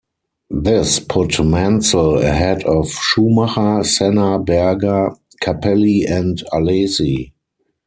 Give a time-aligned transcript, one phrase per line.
[0.63, 5.11] This put Mansell ahead of Schumacher, Senna, Berger,
[5.43, 7.33] Capelli and Alesi.